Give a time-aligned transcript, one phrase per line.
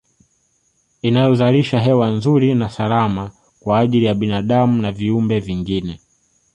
[1.01, 5.99] Inayozalisha hewa nzuri na salama kwa ajili ya binadamu na viumbe vingine